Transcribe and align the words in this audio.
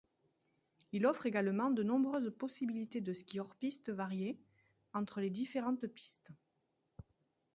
Il 0.93 1.05
offre 1.05 1.27
également 1.27 1.69
de 1.69 1.83
nombreuses 1.83 2.33
possibilités 2.35 3.01
de 3.01 3.13
ski 3.13 3.39
hors-piste 3.39 3.91
variées, 3.91 4.39
entre 4.93 5.21
les 5.21 5.29
différentes 5.29 5.85
pistes. 5.85 6.31